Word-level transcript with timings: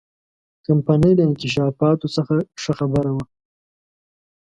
کمپنۍ 0.65 1.11
له 1.17 1.23
انکشافاتو 1.29 2.07
څخه 2.15 2.35
ښه 2.61 2.71
خبره 2.79 3.11
وه. 3.15 3.25